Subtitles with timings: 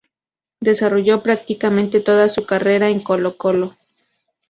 [0.61, 3.77] Desarrolló prácticamente toda su carrera en Colo-Colo.